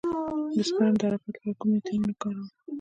[0.55, 2.47] د سپرم د حرکت لپاره کوم ویټامین وکاروم؟